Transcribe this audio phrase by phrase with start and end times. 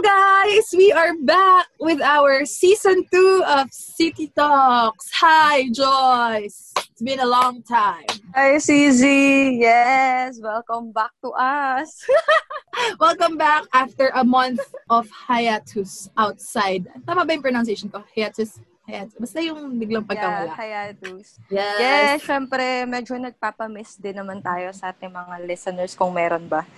[0.00, 0.72] guys!
[0.72, 5.10] We are back with our season 2 of City Talks.
[5.20, 6.72] Hi, Joyce!
[6.78, 8.08] It's been a long time.
[8.34, 9.58] Hi, CZ!
[9.60, 10.40] Yes!
[10.40, 12.06] Welcome back to us!
[13.00, 16.88] Welcome back after a month of hiatus outside.
[17.04, 18.00] Tama ba yung pronunciation ko?
[18.16, 18.56] Hiatus?
[18.92, 19.16] Hiatus.
[19.16, 20.52] Basta yung biglang pagkawala.
[20.52, 21.26] Yeah, hiatus.
[21.48, 21.78] Yes.
[21.80, 26.68] Yes, syempre, medyo nagpapamiss din naman tayo sa ating mga listeners kung meron ba.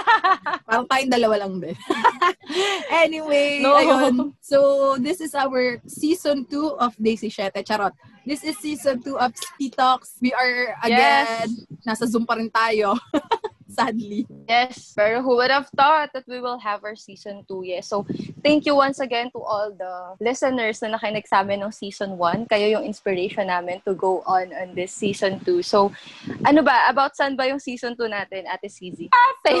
[0.66, 1.76] Parang tayong dalawa lang din.
[3.04, 3.76] anyway, No.
[3.76, 4.14] ayun.
[4.40, 4.58] So,
[4.96, 7.60] this is our season 2 of Daisy Shete.
[7.60, 7.92] Charot.
[8.24, 10.16] This is season 2 of City Talks.
[10.20, 11.48] We are again,
[11.84, 12.96] nasa Zoom pa rin tayo.
[13.70, 14.26] Sadly.
[14.48, 17.62] Yes, pero who would have thought that we will have our season 2?
[17.64, 17.88] Yes.
[17.88, 18.06] So,
[18.42, 22.50] thank you once again to all the listeners na nakinig sa amin ng season 1.
[22.50, 25.62] Kayo yung inspiration namin to go on on this season 2.
[25.62, 25.92] So,
[26.44, 26.90] ano ba?
[26.90, 29.08] About saan ba yung season 2 natin, Ate CZ?
[29.08, 29.54] Ate!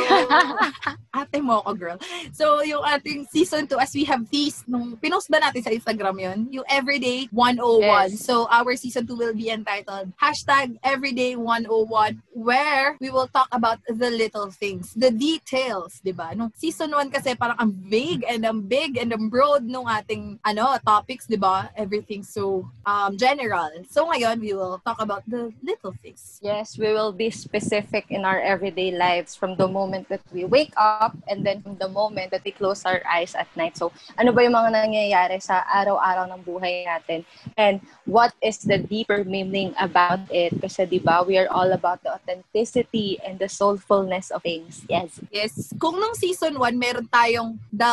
[1.20, 1.98] Ate mo girl.
[2.32, 6.16] So, yung ating season 2, as we have teased, nung pinost ba natin sa Instagram
[6.18, 6.38] yun?
[6.50, 8.16] Yung Everyday 101.
[8.16, 8.24] Yes.
[8.24, 13.78] So, our season 2 will be entitled Hashtag Everyday 101, where we will talk about
[13.86, 16.32] the little things, the details, di ba?
[16.32, 20.40] Nung season 1 kasi parang ang vague and ang big and ang broad nung ating
[20.40, 21.68] ano topics, di ba?
[21.76, 23.68] Everything so um, general.
[23.90, 26.38] So, ngayon, we will talk about the little things.
[26.40, 30.72] Yes, we will be specific in our everyday lives from the moment that we wake
[30.78, 33.76] up and then from the moment that we close our eyes at night.
[33.76, 37.26] So, ano ba yung mga nangyayari sa araw-araw ng buhay natin?
[37.58, 40.54] And what is the deeper meaning about it?
[40.60, 43.48] Kasi, di ba, we are all about the authenticity and the
[43.90, 44.86] soulfulness of things.
[44.88, 45.18] Yes.
[45.30, 45.74] Yes.
[45.78, 47.90] Kung nung season 1, meron tayong the,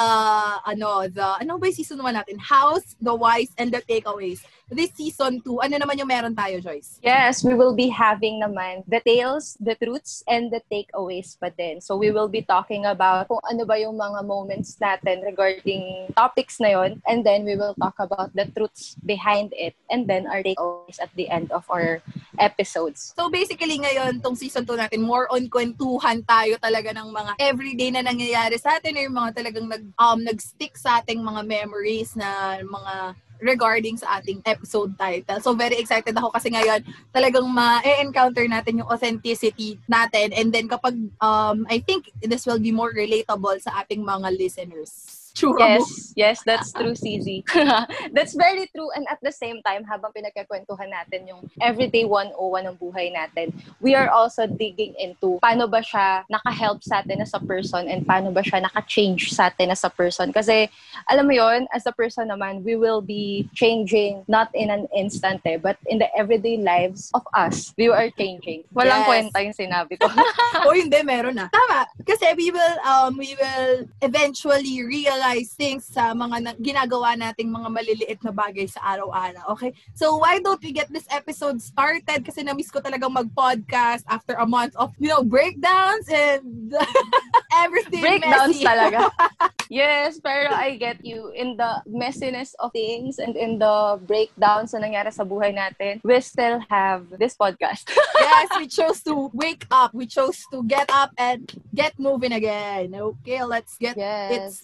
[0.61, 2.37] ano, the, ano ba yung season 1 natin?
[2.37, 4.45] House, the whys, and the takeaways.
[4.67, 6.99] This season 2, ano naman yung meron tayo, Joyce?
[6.99, 11.79] Yes, we will be having naman the tales, the truths, and the takeaways pa din.
[11.79, 16.59] So we will be talking about kung ano ba yung mga moments natin regarding topics
[16.59, 20.43] na yon and then we will talk about the truths behind it and then our
[20.43, 22.03] takeaways at the end of our
[22.35, 23.15] episodes.
[23.15, 27.87] So basically ngayon, tong season 2 natin, more on kwentuhan tayo talaga ng mga everyday
[27.95, 32.59] na nangyayari sa atin, yung mga talagang nag, um, nag-stick sa ating mga memories na
[32.59, 35.39] mga regarding sa ating episode title.
[35.41, 36.81] So very excited ako kasi ngayon
[37.13, 42.73] talagang ma-encounter natin yung authenticity natin and then kapag um I think this will be
[42.73, 45.26] more relatable sa ating mga listeners.
[45.37, 47.45] True Yes, yes, that's true, CZ.
[48.17, 48.89] that's very true.
[48.97, 53.93] And at the same time, habang pinagkakwentuhan natin yung everyday 101 ng buhay natin, we
[53.93, 58.33] are also digging into paano ba siya naka-help sa atin as a person and paano
[58.33, 60.33] ba siya naka-change sa atin as a person.
[60.33, 60.73] Kasi,
[61.05, 65.45] alam mo yon as a person naman, we will be changing not in an instant
[65.45, 68.65] eh, but in the everyday lives of us, we are changing.
[68.65, 68.73] Yes.
[68.73, 70.09] Walang kwenta yung sinabi ko.
[70.65, 71.45] o hindi, meron na.
[71.53, 71.85] Tama.
[72.01, 75.26] Kasi we will, um, we will eventually realize
[75.57, 79.57] things sa mga na- ginagawa nating mga maliliit na bagay sa araw-araw.
[79.57, 79.73] Okay?
[79.93, 82.23] So, why don't we get this episode started?
[82.23, 86.71] Kasi na-miss ko talagang mag-podcast after a month of, you know, breakdowns and
[87.63, 88.65] everything Breakdowns messy.
[88.65, 89.09] talaga.
[89.69, 91.31] yes, pero I get you.
[91.33, 96.19] In the messiness of things and in the breakdowns na nangyari sa buhay natin, we
[96.21, 97.89] still have this podcast.
[98.19, 99.93] yes, we chose to wake up.
[99.93, 102.93] We chose to get up and get moving again.
[102.93, 104.61] Okay, let's get it yes.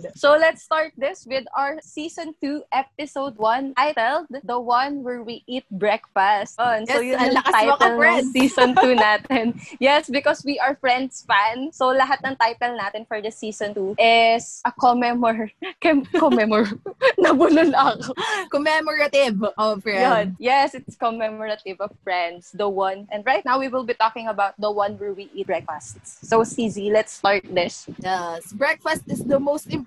[0.00, 0.18] Started.
[0.18, 5.44] So let's start this with our season 2 episode 1 titled The One Where We
[5.46, 6.56] Eat Breakfast.
[6.58, 6.86] On.
[6.86, 9.44] so Yes, yun ang yung lakas mo title ng season 2 natin.
[9.80, 11.72] yes, because we are Friends fan.
[11.72, 15.50] So lahat ng title natin for the season 2 is a commemor...
[15.82, 16.68] Kem, commemor...
[17.22, 18.14] Nabulol ako.
[18.50, 20.02] Commemorative of friends.
[20.02, 20.26] Yun.
[20.38, 22.50] Yes, it's commemorative of Friends.
[22.54, 23.06] The one.
[23.12, 25.98] And right now we will be talking about the one where we eat breakfast.
[26.26, 27.86] So CZ, let's start this.
[28.00, 28.52] Yes.
[28.52, 29.81] Breakfast is the most important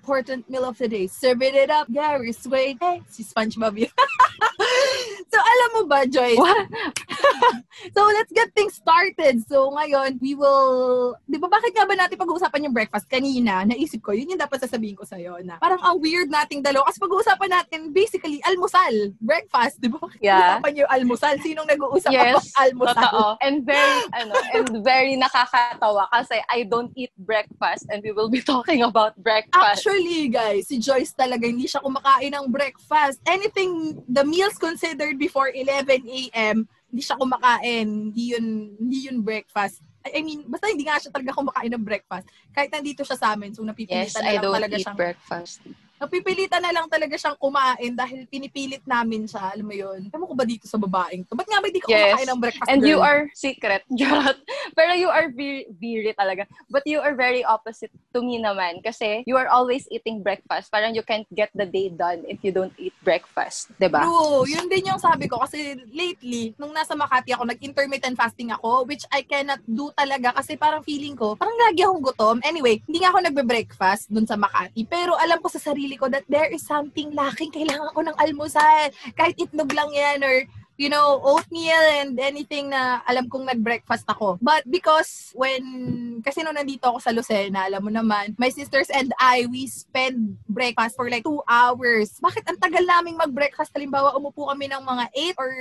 [0.48, 1.06] meal of the day.
[1.06, 2.76] Serving it up, Gary Sway.
[2.80, 3.92] Hey, si SpongeBob yun.
[5.32, 6.04] so, alam mo ba?
[6.36, 6.66] What?
[7.92, 9.44] So, let's get things started.
[9.46, 11.14] So, ngayon, we will...
[11.28, 13.68] Di ba, bakit nga ba natin pag-uusapan yung breakfast kanina?
[13.68, 16.88] Naisip ko, yun yung dapat sasabihin ko sa'yo na parang ang weird nating dalawa.
[16.88, 19.12] Kasi pag-uusapan natin, basically, almusal.
[19.20, 20.02] Breakfast, di ba?
[20.18, 20.58] Yeah.
[20.58, 21.34] Pag-uusapan yung almusal.
[21.44, 22.96] Sinong nag-uusap Yes, about almusal?
[22.96, 23.24] Totoo.
[23.44, 28.40] And very, ano, and very nakakatawa kasi I don't eat breakfast and we will be
[28.52, 29.85] talking about breakfast.
[29.86, 33.22] Actually, guys, si Joyce talaga hindi siya kumakain ng breakfast.
[33.22, 38.10] Anything, the meals considered before 11 a.m., hindi siya kumakain.
[38.10, 39.78] Hindi yun, hindi yun breakfast.
[40.02, 42.26] I I mean, basta hindi nga siya talaga kumakain ng breakfast.
[42.50, 44.98] Kahit nandito siya sa amin, so napipilitan yes, na I lang don't talaga eat siyang...
[44.98, 45.62] breakfast.
[45.96, 49.52] Napipilitan na lang talaga siyang kumain dahil pinipilit namin siya.
[49.52, 50.08] Alam mo yun?
[50.10, 51.32] Alam ko ba dito sa babaeng to?
[51.32, 52.16] Ba't nga ba di ka Yes.
[52.16, 52.90] kumakain ng breakfast And girl?
[52.90, 53.82] you are secret.
[53.98, 54.38] Charot.
[54.72, 56.44] Pero you are very, very talaga.
[56.66, 58.82] But you are very opposite to me naman.
[58.82, 60.68] Kasi you are always eating breakfast.
[60.68, 63.70] Parang you can't get the day done if you don't eat breakfast.
[63.78, 64.02] ba?
[64.02, 64.48] True.
[64.48, 65.38] Yun din yung sabi ko.
[65.38, 70.56] Kasi lately, nung nasa Makati ako, nag-intermittent fasting ako, which I cannot do talaga kasi
[70.56, 72.36] parang feeling ko, parang lagi akong gutom.
[72.42, 74.82] Anyway, hindi nga ako nagbe-breakfast dun sa Makati.
[74.88, 77.54] Pero alam ko sa sarili ko that there is something lacking.
[77.54, 78.90] Kailangan ko ng almusal.
[79.14, 80.42] Kahit itlog lang yan or
[80.76, 84.36] you know, oatmeal and anything na alam kong nag-breakfast ako.
[84.40, 89.12] But because when, kasi nung nandito ako sa Lucena, alam mo naman, my sisters and
[89.16, 92.20] I, we spend breakfast for like two hours.
[92.20, 93.72] Bakit ang tagal naming mag-breakfast?
[93.72, 95.04] Halimbawa, umupo kami ng mga
[95.36, 95.52] 8 or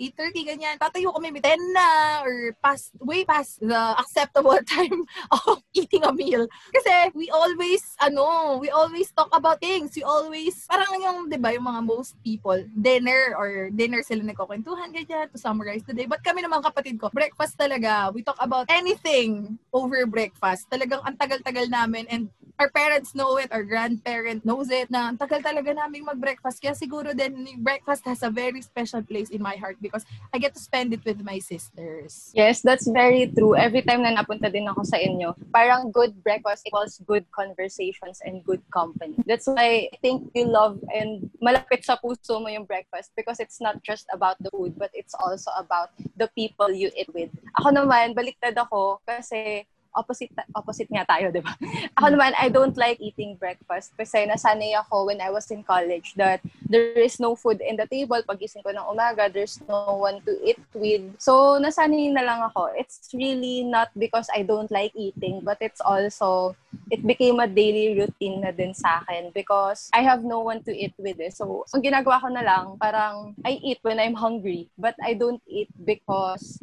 [0.00, 0.74] 8.30, ganyan.
[0.80, 1.88] Tatayo kami may 10 na
[2.24, 6.48] or past, way past the acceptable time of eating a meal.
[6.72, 9.92] Kasi we always, ano, we always talk about things.
[9.92, 14.94] We always, parang yung, di ba, yung mga most people, dinner or dinner sila nagkukwentuhan,
[14.94, 16.06] ganyan, to summarize the day.
[16.06, 18.14] But kami naman kapatid ko, breakfast talaga.
[18.14, 20.70] We talk about anything over breakfast.
[20.70, 25.42] Talagang ang tagal-tagal namin and our parents know it, our grandparent knows it, na tagal
[25.42, 26.62] talaga namin mag-breakfast.
[26.62, 30.54] Kaya siguro din, breakfast has a very special place in my heart because I get
[30.54, 32.30] to spend it with my sisters.
[32.34, 33.58] Yes, that's very true.
[33.58, 38.46] Every time na napunta din ako sa inyo, parang good breakfast equals good conversations and
[38.46, 39.18] good company.
[39.26, 43.58] That's why I think you love and malapit sa puso mo yung breakfast because it's
[43.58, 47.34] not just about the food, but it's also about the people you eat with.
[47.58, 51.54] Ako naman, baliktad ako kasi opposite opposite nga tayo, 'di ba?
[51.98, 56.14] Ako naman I don't like eating breakfast kasi nasanay ako when I was in college
[56.18, 60.20] that there is no food in the table pagising ko ng umaga, there's no one
[60.26, 61.02] to eat with.
[61.22, 62.74] So nasanay na lang ako.
[62.74, 66.58] It's really not because I don't like eating, but it's also
[66.90, 70.72] it became a daily routine na din sa akin because I have no one to
[70.74, 71.20] eat with.
[71.20, 71.30] Eh.
[71.30, 75.42] So, ang ginagawa ko na lang, parang I eat when I'm hungry, but I don't
[75.46, 76.58] eat because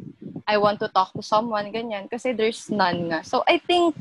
[0.46, 2.10] I want to talk to someone, ganyan.
[2.10, 3.20] Kasi there's none nga.
[3.24, 3.96] So, I think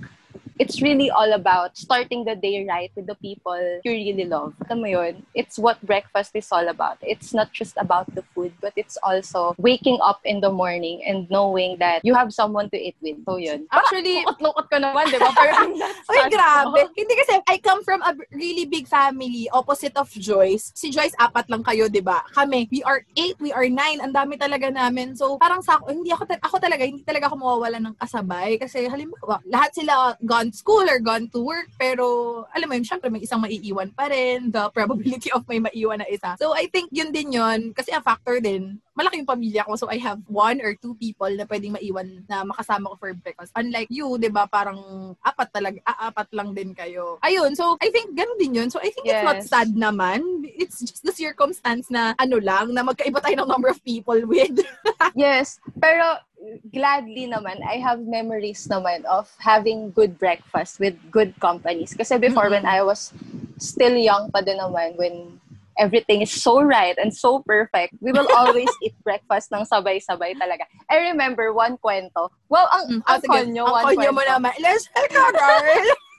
[0.62, 4.54] it's really all about starting the day right with the people you really love.
[4.70, 5.26] Alam mo yun?
[5.34, 7.02] It's what breakfast is all about.
[7.02, 11.26] It's not just about the food, but it's also waking up in the morning and
[11.34, 13.18] knowing that you have someone to eat with.
[13.26, 13.66] So, yun.
[13.74, 15.34] Actually, Lukot-lukot ko naman, di ba?
[15.42, 15.74] Parang
[16.14, 16.82] Uy, grabe.
[17.00, 20.70] Hindi kasi, I come from a really big family, opposite of Joyce.
[20.78, 22.22] Si Joyce, apat lang kayo, di ba?
[22.38, 23.98] Kami, we are eight, we are nine.
[23.98, 25.18] Ang dami talaga namin.
[25.18, 28.62] So, parang sa ako, hindi ako, ako talaga, hindi talaga ako mawawala ng kasabay.
[28.62, 31.68] Kasi, halimbawa, lahat sila gone school or gone to work.
[31.76, 32.06] Pero,
[32.52, 34.52] alam mo yun, syempre, may isang maiiwan pa rin.
[34.52, 36.36] The probability of may maiwan na isa.
[36.38, 37.72] So, I think yun din yun.
[37.74, 39.76] Kasi ang factor din, malaki yung pamilya ko.
[39.76, 43.56] So, I have one or two people na pwedeng maiwan na makasama ko for breakfast.
[43.56, 44.78] Unlike you, di ba, parang
[45.24, 47.18] apat talaga, aapat lang din kayo.
[47.24, 48.70] Ayun, so, I think ganun din yun.
[48.70, 49.50] So, I think it's not Yes.
[49.50, 50.44] sad naman.
[50.46, 54.60] It's just the circumstance na ano lang, na magkaiba tayo ng number of people with.
[55.18, 56.24] Yes, pero
[56.74, 61.94] gladly naman, I have memories naman of having good breakfast with good companies.
[61.94, 62.62] Kasi before, Mm-mm.
[62.62, 63.14] when I was
[63.58, 65.40] still young pa din naman, when
[65.80, 70.66] everything is so right and so perfect, we will always eat breakfast ng sabay-sabay talaga.
[70.90, 72.30] I remember one kwento.
[72.50, 73.30] Well, ang, Mm, ang sige.
[73.32, 74.54] konyo, Ang one konyo mo naman.
[74.60, 75.86] Let's go, girl!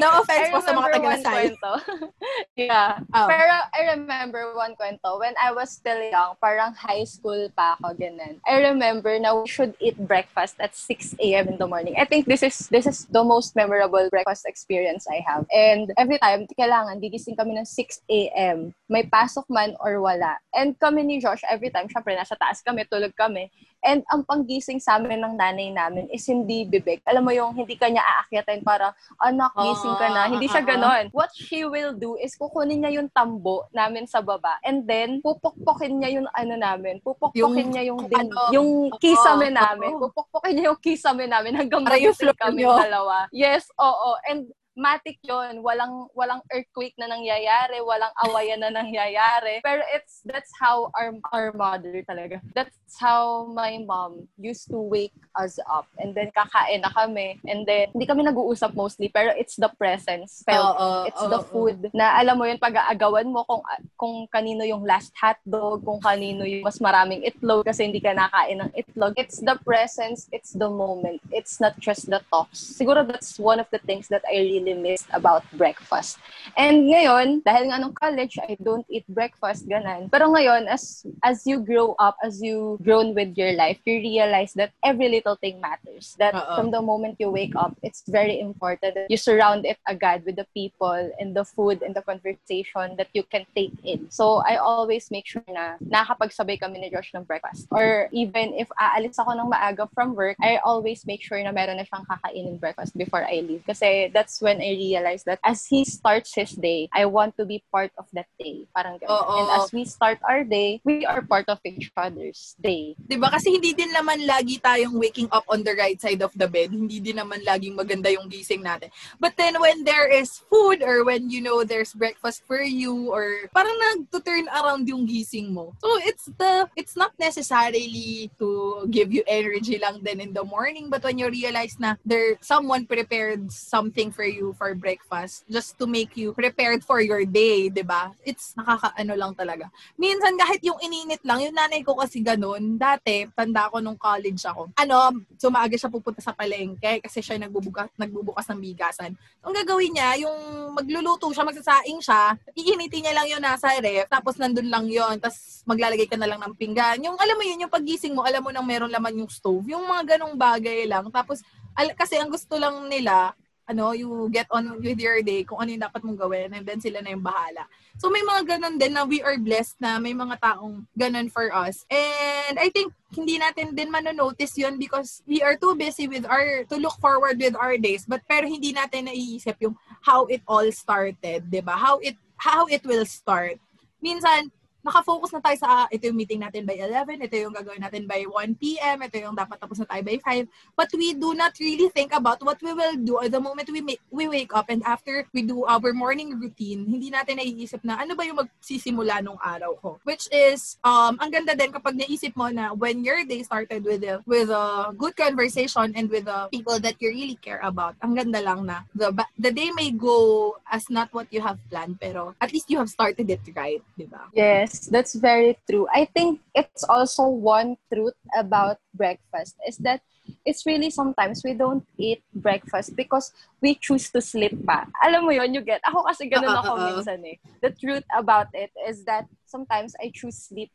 [0.00, 1.72] no offense I po sa mga remember taga one kwento.
[2.68, 2.90] yeah.
[3.14, 3.28] Oh.
[3.28, 5.18] Pero I remember one kwento.
[5.20, 8.40] When I was still young, parang high school pa ako, ganun.
[8.46, 11.48] I remember na we should eat breakfast at 6 a.m.
[11.48, 11.96] in the morning.
[11.98, 15.44] I think this is this is the most memorable breakfast experience I have.
[15.50, 18.72] And every time, kailangan, gigising kami ng 6 a.m.
[18.88, 20.38] May pasok man or wala.
[20.54, 23.50] And kami ni Josh, every time, syempre, nasa taas kami, tulog kami.
[23.82, 26.98] And ang panggising sa amin ng nanay namin is hindi bibig.
[27.06, 28.77] Alam mo yung hindi kanya aakyatin para,
[29.20, 30.22] anak, gising ka na.
[30.30, 31.04] Hindi siya ganon.
[31.14, 35.98] What she will do is kukunin niya yung tambo namin sa baba and then pupukpukin
[36.00, 37.00] niya yung ano namin.
[37.02, 39.96] Pupukpukin Yung- niya yung, din, ano, yung kisame namin.
[39.98, 43.26] Pupukpukin niya yung kisame namin hanggang magising kami dalawa.
[43.30, 44.10] Yes, oo.
[44.26, 49.58] And matic yon walang walang earthquake na nangyayari walang awayan na nangyayari.
[49.66, 52.38] Pero it's that's how our our mother talaga.
[52.54, 55.90] That's how my mom used to wake us up.
[55.98, 57.42] And then kakain na kami.
[57.50, 60.78] And then hindi kami nag-uusap mostly pero it's the presence felt.
[60.78, 61.50] Oo, it's oo, the oo.
[61.50, 63.66] food na alam mo yun pag-aagawan mo kung
[63.98, 68.62] kung kanino yung last hotdog kung kanino yung mas maraming itlog kasi hindi ka nakain
[68.62, 69.18] ng itlog.
[69.18, 71.18] It's the presence it's the moment.
[71.34, 72.78] It's not just the talks.
[72.78, 76.18] Siguro that's one of the things that I really really missed about breakfast.
[76.56, 80.08] And ngayon, dahil nga nung college, I don't eat breakfast, ganan.
[80.08, 84.52] Pero ngayon, as as you grow up, as you grown with your life, you realize
[84.56, 86.16] that every little thing matters.
[86.18, 86.56] That Uh-oh.
[86.56, 90.36] from the moment you wake up, it's very important that you surround it agad with
[90.36, 94.08] the people and the food and the conversation that you can take in.
[94.10, 97.68] So, I always make sure na nakapagsabay kami ni Josh ng breakfast.
[97.70, 101.78] Or even if aalis ako ng maaga from work, I always make sure na meron
[101.78, 103.62] na siyang kakainin breakfast before I leave.
[103.68, 107.64] Kasi that's when I realize that as he starts his day, I want to be
[107.72, 108.66] part of that day.
[108.74, 109.10] Parang ganun.
[109.10, 109.36] Oh, oh.
[109.38, 112.94] And as we start our day, we are part of each other's day.
[112.98, 116.32] 'Di ba kasi hindi din naman lagi tayong waking up on the right side of
[116.38, 116.70] the bed.
[116.70, 118.92] Hindi din naman laging maganda yung gising natin.
[119.18, 123.50] But then when there is food or when you know there's breakfast for you or
[123.50, 125.74] parang nag-turn around yung gising mo.
[125.82, 130.86] So it's the it's not necessarily to give you energy lang then in the morning
[130.88, 135.84] but when you realize na there someone prepared something for you for breakfast just to
[135.86, 138.14] make you prepared for your day, 'di ba?
[138.22, 139.70] It's nakakaano lang talaga.
[139.98, 142.78] Minsan kahit yung ininit lang, yung nanay ko kasi ganun.
[142.78, 144.70] Dati, tanda ko nung college ako.
[144.78, 149.12] Ano, sumaaga siya pupunta sa palengke kasi siya nagbubukas nagbubukas ng bigasan.
[149.42, 150.38] Ang gagawin niya, yung
[150.74, 155.62] magluluto siya, magsasaing siya, iinitin niya lang yun nasa ref, tapos nandun lang yon tapos
[155.68, 157.00] maglalagay ka na lang ng pinggan.
[157.04, 159.68] Yung alam mo yun, yung pagising mo, alam mo nang meron laman yung stove.
[159.68, 161.06] Yung mga ganong bagay lang.
[161.12, 161.44] Tapos,
[161.76, 163.32] al- kasi ang gusto lang nila,
[163.68, 166.80] ano, you get on with your day kung ano yung dapat mong gawin and then
[166.80, 167.68] sila na yung bahala.
[168.00, 171.52] So may mga ganun din na we are blessed na may mga taong ganun for
[171.52, 171.84] us.
[171.92, 176.64] And I think hindi natin din manonotice yun because we are too busy with our,
[176.72, 178.08] to look forward with our days.
[178.08, 181.76] But pero hindi natin naiisip yung how it all started, di ba?
[181.76, 183.60] How it, how it will start.
[184.00, 184.48] Minsan,
[184.88, 188.08] nakafocus na tayo sa, ah, ito yung meeting natin by 11, ito yung gagawin natin
[188.08, 190.48] by 1 p.m., ito yung dapat tapos na tayo by 5.
[190.74, 194.24] But we do not really think about what we will do the moment we we
[194.26, 198.24] wake up and after we do our morning routine, hindi natin naiisip na ano ba
[198.24, 199.90] yung magsisimula nung araw ko.
[200.08, 204.02] Which is, um, ang ganda din kapag naisip mo na when your day started with
[204.06, 208.14] a, with a good conversation and with the people that you really care about, ang
[208.14, 212.34] ganda lang na the, the day may go as not what you have planned, pero
[212.40, 214.30] at least you have started it right, di ba?
[214.32, 215.86] Yes, that's very true.
[215.92, 220.00] I think it's also one truth about breakfast is that
[220.44, 224.86] it's really sometimes we don't eat breakfast because we choose to sleep pa.
[225.02, 225.80] Alam mo yon you get.
[225.88, 227.36] Ako kasi ganun ako minsan eh.
[227.64, 230.70] The truth about it is that sometimes I choose sleep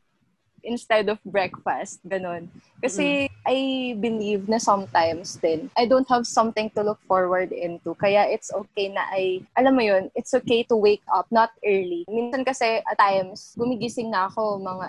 [0.62, 2.02] instead of breakfast.
[2.04, 2.50] Ganun.
[2.82, 3.30] Kasi.
[3.44, 7.92] I believe na sometimes din, I don't have something to look forward into.
[8.00, 12.08] Kaya it's okay na I, alam mo yun, it's okay to wake up, not early.
[12.08, 14.86] Minsan kasi at times, gumigising na ako mga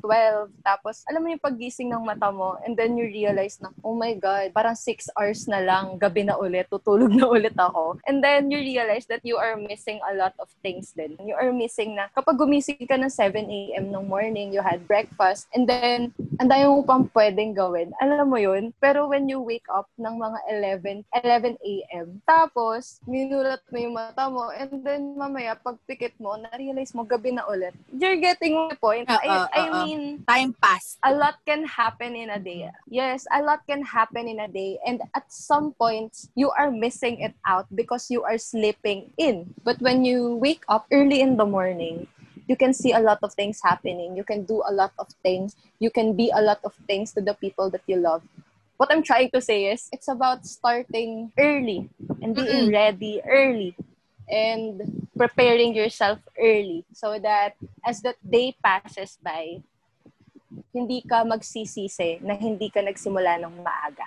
[0.00, 3.92] 12, tapos alam mo yung paggising ng mata mo, and then you realize na, oh
[3.92, 8.00] my God, parang 6 hours na lang, gabi na ulit, tutulog na ulit ako.
[8.08, 11.20] And then you realize that you are missing a lot of things din.
[11.20, 13.92] You are missing na, kapag gumising ka ng 7 a.m.
[13.92, 16.08] ng morning, you had breakfast, and then,
[16.40, 17.65] ang dami mo pang pwedeng gawin.
[17.98, 18.70] Alam mo yun?
[18.78, 20.38] Pero when you wake up ng mga
[20.84, 26.36] 11, 11 a.m., tapos, minulat mo yung mata mo, and then mamaya, pag pikit mo,
[26.38, 27.74] na-realize mo, gabi na ulit.
[27.90, 29.08] You're getting my point.
[29.08, 30.98] Uh, uh, I, I uh, mean, time pass.
[31.02, 32.68] A lot can happen in a day.
[32.88, 34.78] Yes, a lot can happen in a day.
[34.86, 39.54] And at some points, you are missing it out because you are sleeping in.
[39.64, 42.06] But when you wake up early in the morning,
[42.46, 44.16] you can see a lot of things happening.
[44.16, 45.56] You can do a lot of things.
[45.78, 48.22] You can be a lot of things to the people that you love.
[48.76, 51.88] What I'm trying to say is it's about starting early
[52.20, 52.72] and being mm-hmm.
[52.72, 53.74] ready early
[54.28, 59.62] and preparing yourself early so that as the day passes by,
[60.74, 64.06] hindi ka magsisisi na hindi ka nagsimula ng maaga.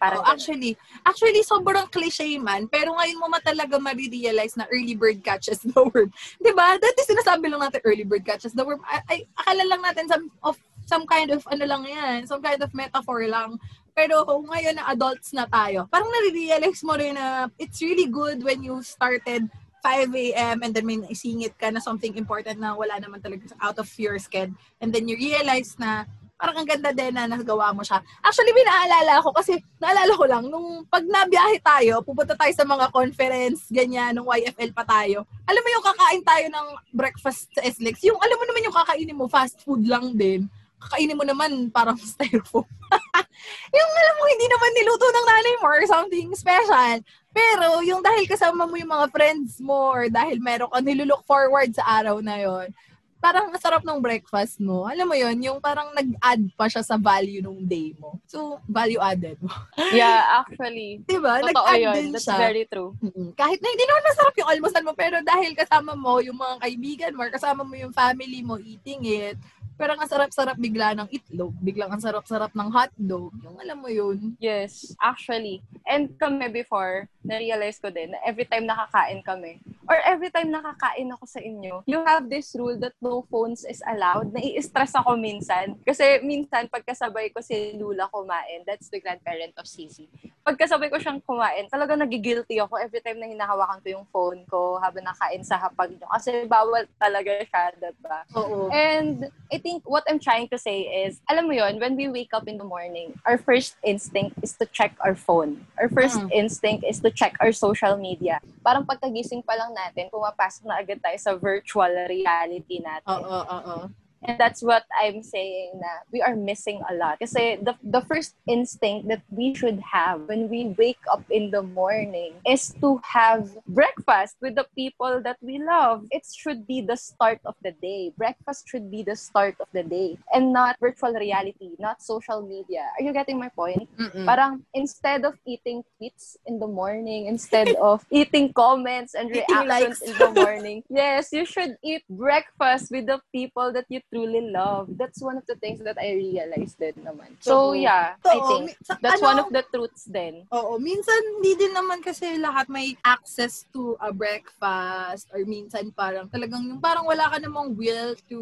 [0.00, 5.20] Parang oh, actually, actually sobrang cliche man, pero ngayon mo matalaga ma-realize na early bird
[5.20, 6.08] catches the worm.
[6.56, 6.80] ba?
[6.80, 8.80] Dati sinasabi lang natin early bird catches the worm.
[8.88, 10.56] Ay, ay akala lang natin some of
[10.88, 13.60] some kind of ano lang 'yan, some kind of metaphor lang.
[13.92, 18.64] Pero ngayon na adults na tayo, parang nare-realize mo rin na it's really good when
[18.64, 19.44] you started
[19.84, 20.60] 5 a.m.
[20.64, 24.16] and then may isingit ka na something important na wala naman talaga out of your
[24.20, 24.56] schedule.
[24.80, 26.04] And then you realize na
[26.40, 28.00] parang ang ganda din na nagawa mo siya.
[28.24, 32.64] Actually, may naalala ko kasi naalala ko lang, nung pag nabiyahe tayo, pupunta tayo sa
[32.64, 35.28] mga conference, ganyan, nung YFL pa tayo.
[35.44, 36.66] Alam mo yung kakain tayo ng
[36.96, 40.48] breakfast sa SLEX, yung alam mo naman yung kakainin mo, fast food lang din.
[40.80, 42.64] Kakainin mo naman parang styrofoam.
[43.76, 47.04] yung alam mo, hindi naman niluto ng nanay mo or something special.
[47.30, 51.68] Pero yung dahil kasama mo yung mga friends mo or dahil meron ka nilulook forward
[51.76, 52.72] sa araw na yon
[53.20, 54.88] parang ang sarap ng breakfast mo.
[54.88, 58.16] Alam mo yon yung parang nag-add pa siya sa value ng day mo.
[58.24, 59.52] So, value added mo.
[59.92, 61.04] Yeah, actually.
[61.04, 61.44] diba?
[61.44, 61.94] Totoo Nag-add yun.
[61.94, 62.38] din That's siya.
[62.40, 62.96] very true.
[63.04, 63.36] Mm-mm.
[63.36, 67.12] Kahit na hindi naman masarap yung almusal mo, pero dahil kasama mo yung mga kaibigan
[67.12, 69.36] mo, kasama mo yung family mo eating it,
[69.80, 73.32] pero ang sarap-sarap bigla ng itlog, biglang ang sarap-sarap ng hotdog.
[73.40, 74.36] Yung alam mo yun.
[74.36, 75.64] Yes, actually.
[75.88, 79.56] And kami before, na-realize ko din na every time nakakain kami,
[79.88, 83.80] or every time nakakain ako sa inyo, you have this rule that no phones is
[83.88, 84.28] allowed.
[84.36, 85.80] Nai-stress ako minsan.
[85.80, 90.04] Kasi minsan, pagkasabay ko si Lula kumain, that's the grandparent of Sisi.
[90.44, 94.76] Pagkasabay ko siyang kumain, talaga nagigilty ako every time na hinahawakan ko yung phone ko
[94.76, 96.04] habang nakain sa hapag niyo.
[96.12, 98.18] Kasi bawal talaga siya, diba?
[98.36, 98.68] Oo.
[98.72, 102.34] And I think what I'm trying to say is, alam mo yon when we wake
[102.34, 105.62] up in the morning, our first instinct is to check our phone.
[105.78, 106.34] Our first Mm.
[106.34, 108.42] instinct is to check our social media.
[108.66, 113.14] Parang pagkagising pa lang natin, pumapasok na agad tayo sa virtual reality natin.
[113.14, 113.76] Oo, oo.
[114.22, 117.18] And that's what I'm saying na we are missing a lot.
[117.20, 121.62] Kasi the, the first instinct that we should have when we wake up in the
[121.62, 126.04] morning is to have breakfast with the people that we love.
[126.10, 128.12] It should be the start of the day.
[128.16, 132.92] Breakfast should be the start of the day and not virtual reality, not social media.
[132.98, 133.88] Are you getting my point?
[133.96, 134.26] Mm-mm.
[134.28, 140.12] Parang instead of eating tweets in the morning, instead of eating comments and reactions in
[140.18, 144.90] the morning, yes, you should eat breakfast with the people that you truly love.
[144.98, 147.38] That's one of the things that I realized din naman.
[147.38, 150.44] So yeah, I Oo, think that's ano, one of the truths din.
[150.50, 156.26] Oo, minsan hindi din naman kasi lahat may access to a breakfast or minsan parang
[156.26, 158.40] talagang yung parang wala ka namang will to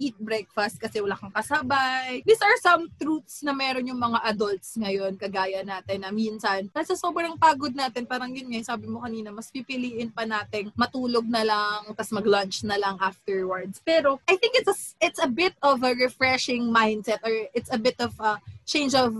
[0.00, 2.24] eat breakfast kasi wala kang kasabay.
[2.24, 6.96] These are some truths na meron yung mga adults ngayon kagaya natin na minsan nasa
[6.96, 11.44] sobrang pagod natin parang yun nga sabi mo kanina mas pipiliin pa nating matulog na
[11.44, 13.84] lang tas mag-lunch na lang afterwards.
[13.84, 17.78] Pero I think it's a, it's a bit of a refreshing mindset or it's a
[17.78, 19.14] bit of a change of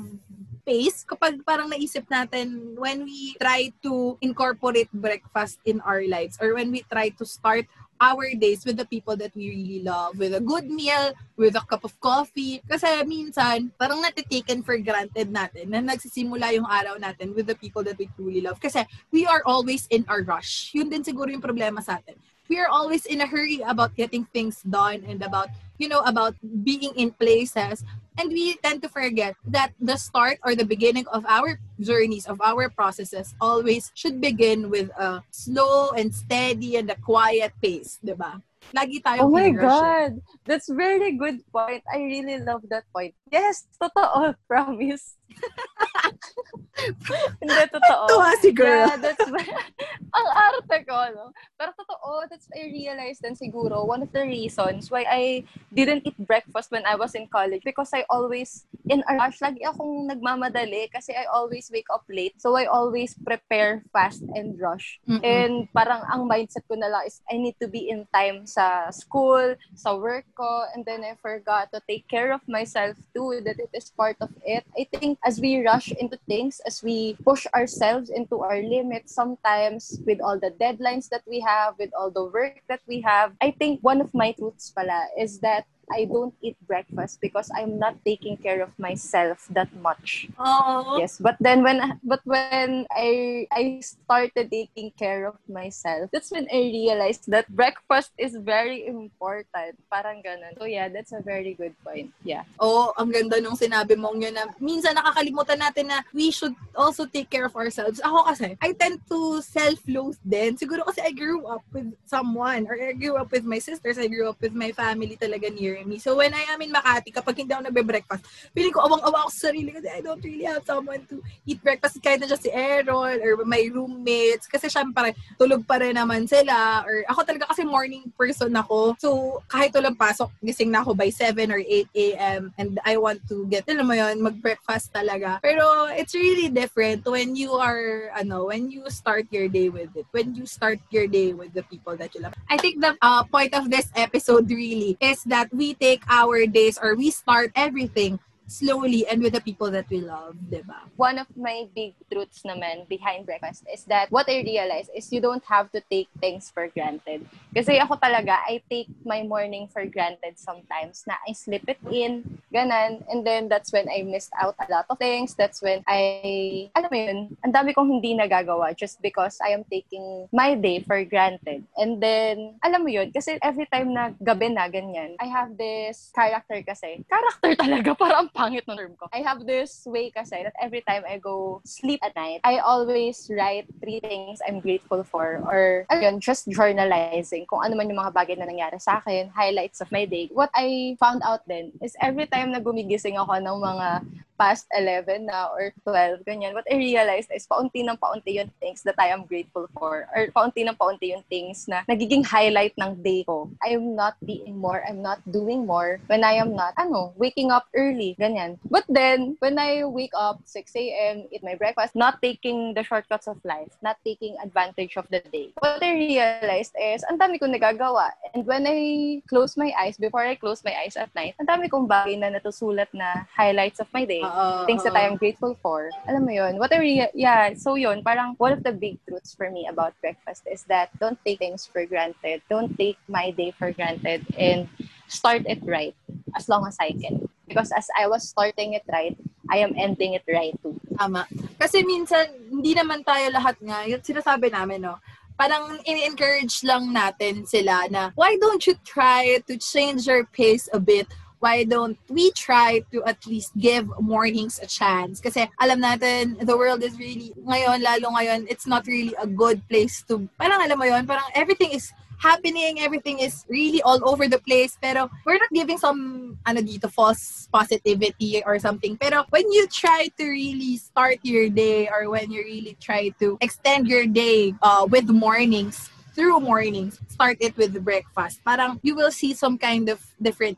[0.67, 6.59] pace kapag parang naisip natin when we try to incorporate breakfast in our lives or
[6.59, 10.35] when we try to start our days with the people that we really love, with
[10.35, 12.61] a good meal, with a cup of coffee.
[12.69, 17.81] Kasi minsan, parang natitaken for granted natin na nagsisimula yung araw natin with the people
[17.81, 18.61] that we truly love.
[18.61, 20.73] Kasi we are always in a rush.
[20.77, 22.17] Yun din siguro yung problema sa atin.
[22.49, 25.49] We are always in a hurry about getting things done and about,
[25.79, 27.85] you know, about being in places
[28.17, 32.41] And we tend to forget that the start or the beginning of our journeys, of
[32.41, 38.17] our processes, always should begin with a slow and steady and a quiet pace, di
[38.17, 38.41] ba?
[38.73, 39.53] Lagi tayo Oh my.
[39.53, 40.19] God!
[40.49, 41.85] That's very good point.
[41.93, 43.13] I really love that point.
[43.29, 44.33] Yes, totoo.
[44.49, 45.21] Promise.
[47.41, 48.05] Hindi, totoo.
[48.09, 48.87] Tuwa si girl.
[48.87, 49.25] Yeah, that's
[50.17, 51.25] ang arte ko, no?
[51.57, 56.17] Pero totoo, that's I realized then siguro one of the reasons why I didn't eat
[56.21, 60.93] breakfast when I was in college because I always in a rush lagi akong nagmamadali
[60.93, 62.39] kasi I always wake up late.
[62.39, 65.01] So I always prepare fast and rush.
[65.09, 65.25] Mm-mm.
[65.25, 68.93] And parang ang mindset ko na lang is I need to be in time sa
[68.93, 73.59] school, sa work ko, and then I forgot to take care of myself too, that
[73.59, 74.63] it is part of it.
[74.77, 79.99] I think as we rush into things, as we push ourselves into our limits, sometimes
[80.07, 83.51] with all the deadlines that we have, with all the work that we have, I
[83.51, 87.95] think one of my truths pala is that I don't eat breakfast because I'm not
[88.05, 90.27] taking care of myself that much.
[90.35, 90.99] Oo.
[90.99, 96.51] Yes, but then when but when I I started taking care of myself, that's when
[96.51, 99.79] I realized that breakfast is very important.
[99.87, 100.59] Parang ganun.
[100.59, 102.11] So yeah, that's a very good point.
[102.27, 102.43] Yeah.
[102.59, 107.07] Oo, ang ganda nung sinabi mong yun na minsan nakakalimutan natin na we should also
[107.07, 108.03] take care of ourselves.
[108.03, 110.59] Ako kasi, I tend to self-loathe din.
[110.59, 114.11] Siguro kasi I grew up with someone or I grew up with my sisters, I
[114.11, 115.99] grew up with my family talaga near me.
[115.99, 119.51] So when I am in Makati, kapag hindi ako nagbe-breakfast, feeling ko awang-awa ako sa
[119.51, 123.19] sarili kasi I don't really have someone to eat breakfast kahit na siya si Aaron
[123.21, 124.47] or my roommates.
[124.47, 126.87] Kasi syempre, tulog pa rin naman sila.
[126.87, 128.95] Or ako talaga kasi morning person ako.
[129.03, 129.09] So
[129.51, 132.55] kahit walang pasok, gising na ako by 7 or 8 a.m.
[132.57, 135.43] and I want to get, alam mo yun, mag-breakfast talaga.
[135.43, 140.07] Pero it's really different when you are, ano, when you start your day with it.
[140.15, 142.35] When you start your day with the people that you love.
[142.49, 146.79] I think the uh, point of this episode really is that we take our days
[146.81, 150.87] or we start everything slowly and with the people that we love, di ba?
[150.97, 155.21] One of my big truths naman behind breakfast is that what I realize is you
[155.21, 157.27] don't have to take things for granted.
[157.55, 162.23] Kasi ako talaga, I take my morning for granted sometimes na I slip it in,
[162.55, 165.35] ganan, and then that's when I missed out a lot of things.
[165.35, 169.67] That's when I, alam mo yun, ang dami kong hindi nagagawa just because I am
[169.67, 171.67] taking my day for granted.
[171.75, 176.15] And then, alam mo yun, kasi every time na gabi na ganyan, I have this
[176.15, 177.03] character kasi.
[177.11, 179.09] Character talaga, parang pangit ng term ko.
[179.11, 183.27] I have this way kasi that every time I go sleep at night, I always
[183.33, 188.13] write three things I'm grateful for or ayun, just journalizing kung ano man yung mga
[188.13, 190.29] bagay na nangyari sa akin, highlights of my day.
[190.31, 193.89] What I found out then is every time na gumigising ako ng mga
[194.37, 198.85] past 11 na or 12, ganyan, what I realized is paunti ng paunti yung things
[198.85, 203.01] that I am grateful for or paunti ng paunti yung things na nagiging highlight ng
[203.01, 203.49] day ko.
[203.65, 207.51] I am not being more, I'm not doing more when I am not, ano, waking
[207.51, 208.61] up early, ganyan.
[208.69, 213.27] But then, when I wake up 6 a.m., eat my breakfast, not taking the shortcuts
[213.27, 217.57] of life, not taking advantage of the day, what I realized is, ang dami kong
[217.57, 218.13] nagagawa.
[218.37, 221.73] And when I close my eyes, before I close my eyes at night, ang dami
[221.73, 225.57] kong bagay na natusulat na highlights of my day Uh, things that I am grateful
[225.63, 225.91] for.
[226.09, 229.35] Alam mo yun, what I re- yeah, so yun, parang one of the big truths
[229.35, 232.43] for me about breakfast is that don't take things for granted.
[232.51, 234.69] Don't take my day for granted and
[235.09, 235.95] start it right
[236.37, 237.29] as long as I can.
[237.47, 239.17] Because as I was starting it right,
[239.51, 240.75] I am ending it right too.
[240.99, 241.31] Tama.
[241.63, 244.99] Kasi minsan, hindi naman tayo lahat nga, yung sinasabi namin, no,
[245.39, 250.81] parang in-encourage lang natin sila na, why don't you try to change your pace a
[250.81, 251.07] bit
[251.41, 255.21] why don't we try to at least give mornings a chance?
[255.21, 259.61] Kasi alam natin, the world is really, ngayon, lalo ngayon, it's not really a good
[259.69, 264.29] place to, parang alam mo yon parang everything is happening, everything is really all over
[264.29, 264.79] the place.
[264.81, 268.97] Pero we're not giving some, ano dito, false positivity or something.
[268.97, 273.37] Pero when you try to really start your day or when you really try to
[273.41, 278.41] extend your day uh, with mornings, through mornings, start it with breakfast.
[278.41, 280.57] Parang you will see some kind of different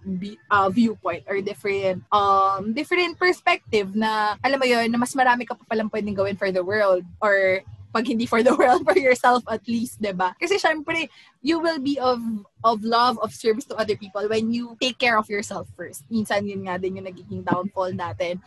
[0.55, 5.59] uh, viewpoint or different um different perspective na alam mo yon na mas marami ka
[5.59, 9.42] pa palang pwedeng gawin for the world or pag hindi for the world, for yourself
[9.51, 10.37] at least, 'di ba?
[10.38, 11.11] Kasi syempre,
[11.42, 12.23] you will be of
[12.62, 16.07] of love, of service to other people when you take care of yourself first.
[16.07, 18.38] Minsan yun nga din yung nagiging downfall natin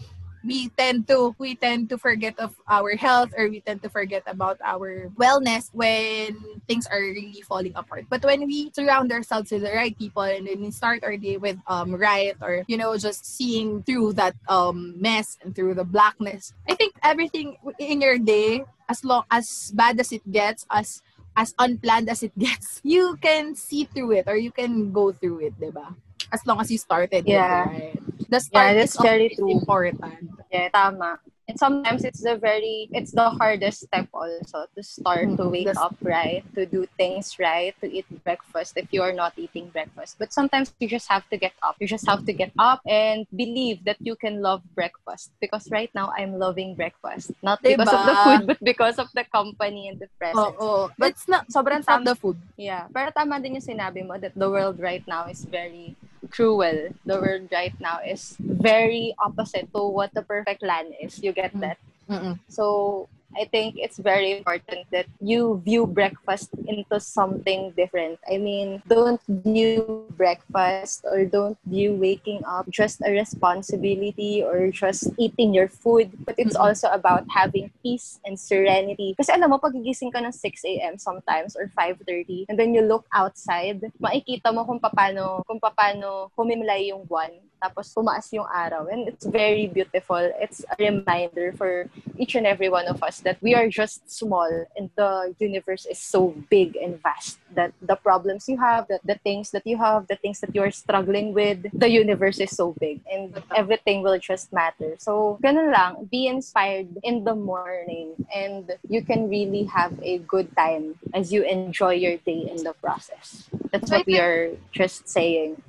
[0.44, 4.24] we tend to we tend to forget of our health or we tend to forget
[4.26, 8.06] about our wellness when things are really falling apart.
[8.10, 11.38] But when we surround ourselves with the right people and then we start our day
[11.38, 15.86] with um right or you know just seeing through that um mess and through the
[15.86, 21.02] blackness, I think everything in your day, as long as bad as it gets, as
[21.38, 25.40] as unplanned as it gets, you can see through it or you can go through
[25.48, 25.96] it, diba?
[26.32, 27.68] As long as you started Yeah.
[27.70, 28.11] it, right?
[28.32, 29.52] The start Yeah, that's is very true.
[29.52, 30.32] important.
[30.48, 31.20] Yeah, tama.
[31.52, 35.52] And sometimes it's the very, it's the hardest step also to start to Mhm.
[35.52, 39.36] wake That's- up right, to do things right, to eat breakfast if you are not
[39.36, 40.16] eating breakfast.
[40.16, 41.76] But sometimes you just have to get up.
[41.84, 45.36] You just have to get up and believe that you can love breakfast.
[45.44, 47.36] Because right now I'm loving breakfast.
[47.44, 50.56] Not because of the food, but because of the company and the presence.
[50.56, 50.88] oh.
[50.96, 52.40] But it's not, Sobrang it's not the food.
[52.56, 52.88] Yeah.
[52.96, 56.00] Pero tama din yung sinabi mo that the world right now is very
[56.32, 56.90] cruel.
[57.06, 61.20] The world right now is very opposite to what the perfect land is.
[61.22, 61.62] You get Mm.
[61.62, 61.78] that?
[62.10, 62.40] Mm-mm.
[62.50, 68.20] So I think it's very important that you view breakfast into something different.
[68.30, 75.08] I mean, don't view breakfast or don't view waking up just a responsibility or just
[75.18, 76.64] eating your food, but it's Mhm.
[76.64, 79.16] also about having peace and serenity.
[79.16, 80.98] Kasi alam mo, pagigising ka ng 6 a.m.
[81.00, 86.92] sometimes or 5.30 and then you look outside, makikita mo kung paano, kung paano humimlay
[86.92, 88.90] yung buwan tapos tumaas yung araw.
[88.90, 90.20] And it's very beautiful.
[90.42, 91.86] It's a reminder for
[92.18, 96.00] each and every one of us that we are just small and the universe is
[96.00, 100.08] so big and vast that the problems you have, that the things that you have,
[100.08, 104.52] the things that you're struggling with, the universe is so big and everything will just
[104.54, 104.96] matter.
[104.98, 110.50] So, ganun lang, be inspired in the morning and you can really have a good
[110.56, 113.50] time as you enjoy your day in the process.
[113.72, 115.62] That's what we are just saying.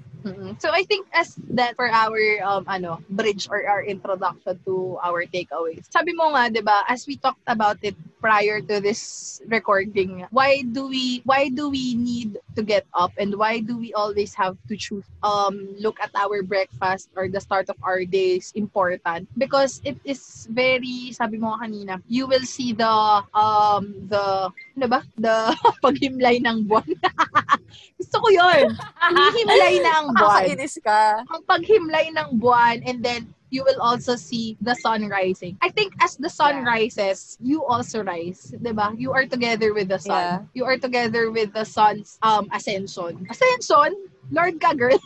[0.58, 5.26] So I think as that for our um ano bridge or our introduction to our
[5.26, 5.90] takeaways.
[5.90, 10.62] Sabi mo nga 'di ba as we talked about it prior to this recording, why
[10.62, 14.54] do we why do we need to get up and why do we always have
[14.70, 19.82] to choose um look at our breakfast or the start of our days important because
[19.82, 22.94] it is very sabi mo kanina, you will see the
[23.34, 25.00] um the ano ba?
[25.18, 25.50] The
[25.82, 26.86] paghimlay ng buwan.
[28.12, 28.76] Gusto ko 'yon.
[29.08, 30.44] Hinihimlay na ang buwan.
[30.44, 31.24] Nakakainis ka.
[31.32, 35.56] Ang paghimlay ng buwan and then you will also see the sun rising.
[35.64, 36.76] I think as the sun Yeah.
[36.76, 38.92] rises, you also rise, 'di ba?
[39.00, 40.44] You are together with the sun.
[40.44, 40.52] Yeah.
[40.52, 43.24] You are together with the sun's um ascension.
[43.32, 43.96] Ascension?
[44.32, 44.96] Lord ka, girl.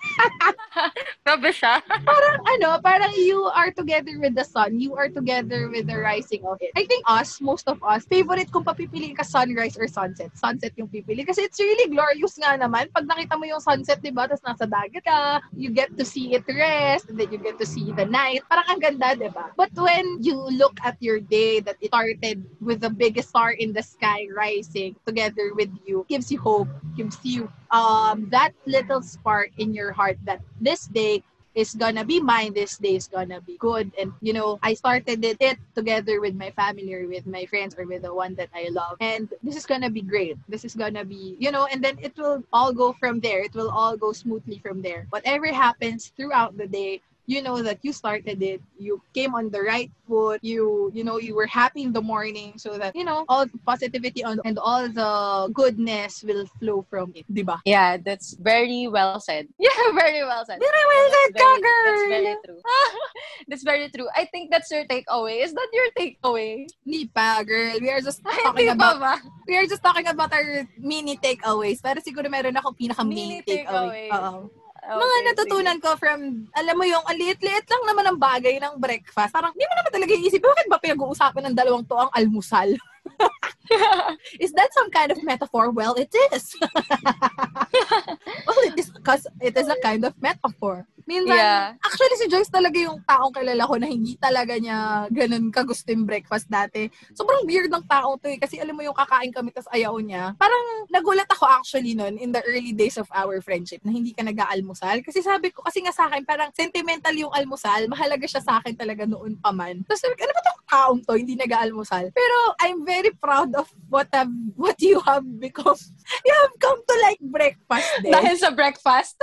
[1.26, 1.82] Grabe siya.
[1.82, 4.78] parang ano, parang you are together with the sun.
[4.78, 6.70] You are together with the rising of it.
[6.78, 10.30] I think us, most of us, favorite kung papipiliin ka sunrise or sunset.
[10.38, 11.26] Sunset yung pipili.
[11.26, 12.86] Kasi it's really glorious nga naman.
[12.94, 14.30] Pag nakita mo yung sunset, di ba?
[14.30, 17.66] Tapos nasa dagat ka, you get to see it rest, and then you get to
[17.66, 18.46] see the night.
[18.46, 19.50] Parang ang ganda, di ba?
[19.58, 23.74] But when you look at your day that it started with the biggest star in
[23.74, 29.50] the sky rising together with you, gives you hope, gives you um that little spark
[29.58, 31.22] in your heart that this day
[31.54, 32.52] is gonna be mine.
[32.52, 33.90] This day is gonna be good.
[33.98, 37.74] And you know, I started it, it together with my family or with my friends
[37.78, 38.96] or with the one that I love.
[39.00, 40.36] And this is gonna be great.
[40.48, 43.42] This is gonna be, you know, and then it will all go from there.
[43.42, 45.06] It will all go smoothly from there.
[45.10, 49.60] Whatever happens throughout the day, you know that you started it you came on the
[49.60, 53.26] right foot you you know you were happy in the morning so that you know
[53.28, 55.12] all the positivity and all the
[55.52, 59.50] goodness will flow from it di ba Yeah, that's very well said.
[59.58, 60.62] Yeah, very well said.
[60.62, 62.60] very well said That's very, that's very true.
[63.50, 64.08] that's very true.
[64.14, 65.42] I think that's your takeaway.
[65.42, 66.70] Is that your takeaway?
[66.86, 67.74] Hindi pa, girl.
[67.82, 69.14] We are just talking about ba?
[69.50, 71.82] we are just talking about our mini takeaways.
[71.82, 74.06] Pero siguro meron akong pinaka Mini mini takeaway.
[74.06, 74.65] takeaways.
[74.86, 75.26] Okay, mga sige.
[75.34, 79.34] natutunan ko from, alam mo yung, ang liit-liit lang naman ang bagay ng breakfast.
[79.34, 82.70] Parang, hindi mo naman talaga iisip, bakit ba pinag-uusapan ng dalawang to ang almusal?
[84.40, 85.70] is that some kind of metaphor?
[85.70, 86.54] Well, it is.
[88.46, 90.86] well, it is because it is a kind of metaphor.
[91.06, 91.78] Minsan, Yeah.
[91.86, 96.02] actually si Joyce talaga yung taong kilala ko na hindi talaga niya ganun kagusto yung
[96.02, 96.90] breakfast dati.
[97.14, 98.38] Sobrang weird ng tao to eh.
[98.42, 100.34] Kasi alam mo yung kakain kami tas ayaw niya.
[100.34, 104.26] Parang nagulat ako actually nun in the early days of our friendship na hindi ka
[104.26, 104.98] nag-aalmusal.
[105.06, 107.86] Kasi sabi ko, kasi nga sa akin, parang sentimental yung almusal.
[107.86, 109.86] Mahalaga siya sa akin talaga noon pa man.
[109.86, 111.14] Tapos ano ba tong taong to?
[111.14, 112.10] Hindi nag-aalmusal.
[112.10, 115.76] Pero I'm very proud of what have, what you have become.
[116.24, 118.12] You have come to like breakfast din.
[118.12, 119.18] Dahil sa breakfast.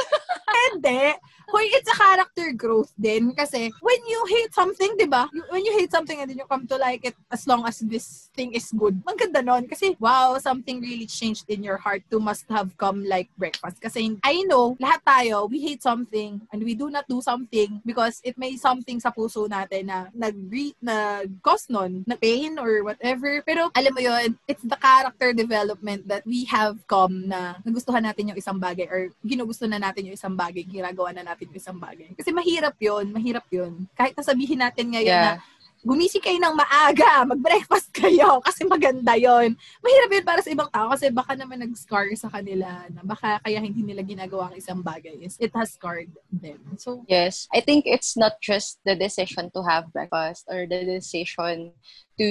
[0.73, 1.15] Hindi.
[1.49, 3.34] Hoy, it's a character growth din.
[3.36, 5.27] Kasi when you hate something, di ba?
[5.49, 8.29] When you hate something and then you come to like it as long as this
[8.36, 8.99] thing is good.
[9.08, 9.65] Ang ganda nun.
[9.67, 13.82] Kasi, wow, something really changed in your heart to must have come like breakfast.
[13.82, 18.21] Kasi I know, lahat tayo, we hate something and we do not do something because
[18.23, 20.36] it may something sa puso natin na nag
[20.82, 23.41] nag-cause nun, na pain or whatever.
[23.41, 28.29] Pero alam mo yon it's the character development that we have come na nagustuhan natin
[28.32, 31.78] yung isang bagay or ginugusto na natin yung isang bagay, ginagawa na natin yung isang
[31.80, 32.13] bagay.
[32.13, 35.52] Kasi mahirap yon mahirap yon Kahit nasabihin natin ngayon na Yeah.
[35.84, 39.52] gumising kayo ng maaga, mag-breakfast kayo kasi maganda yon
[39.84, 43.60] Mahirap yun para sa ibang tao kasi baka naman nag-scar sa kanila na baka kaya
[43.60, 46.56] hindi nila ginagawa ang isang bagay is it has scarred them.
[46.80, 47.52] So, Yes.
[47.52, 51.76] I think it's not just the decision to have breakfast or the decision
[52.15, 52.30] to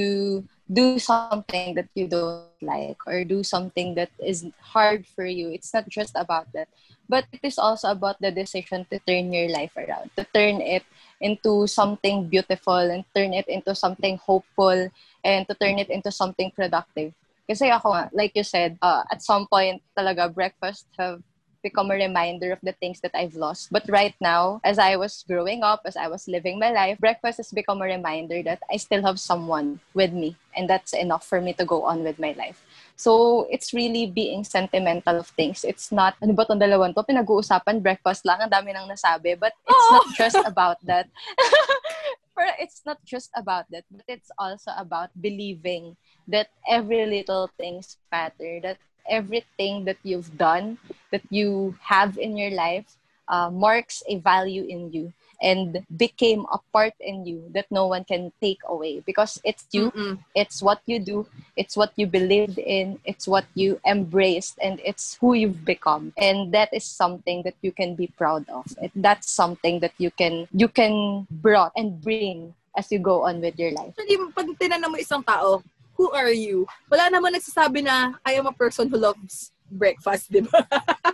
[0.72, 5.52] do something that you don't like or do something that is hard for you.
[5.52, 6.72] It's not just about that.
[7.12, 10.80] But it is also about the decision to turn your life around, to turn it
[11.20, 14.88] into something beautiful and turn it into something hopeful
[15.20, 17.12] and to turn it into something productive.
[17.44, 21.20] Kasi ako nga, like you said, uh, at some point talaga breakfast have
[21.62, 23.70] become a reminder of the things that I've lost.
[23.70, 27.38] But right now, as I was growing up, as I was living my life, breakfast
[27.38, 30.36] has become a reminder that I still have someone with me.
[30.56, 32.64] And that's enough for me to go on with my life.
[32.96, 35.64] So, it's really being sentimental of things.
[35.64, 37.02] It's not, ano ba itong dalawan to?
[37.02, 39.34] Pinag-uusapan, breakfast lang, ang dami nang nasabi.
[39.38, 39.94] But it's Oo.
[39.94, 41.08] not just about that.
[42.36, 45.96] Pero it's not just about that, but it's also about believing
[46.28, 50.78] that every little things matter, that everything that you've done,
[51.12, 52.96] that you have in your life,
[53.28, 58.04] uh, marks a value in you and became a part in you that no one
[58.04, 60.18] can take away because it's you, mm-mm.
[60.34, 61.26] it's what you do,
[61.56, 66.14] it's what you believed in, it's what you embraced, and it's who you've become.
[66.16, 68.64] And that is something that you can be proud of.
[68.80, 73.42] It, that's something that you can you can brought and bring as you go on
[73.42, 73.92] with your life.
[73.98, 75.60] Actually, pag tinanong mo isang tao,
[75.98, 76.64] who are you?
[76.88, 80.56] Wala naman nagsasabi na, I am a person who loves breakfast, di ba?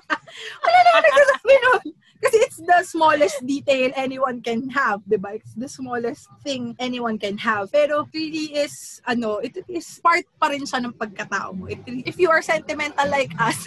[0.62, 1.84] Wala naman nagsasabi nun.
[2.18, 5.38] Kasi it's the smallest detail anyone can have, di ba?
[5.38, 7.70] It's the smallest thing anyone can have.
[7.70, 11.70] Pero really is, ano, it is part pa rin siya ng pagkatao mo.
[11.70, 13.62] It, if you are sentimental like us,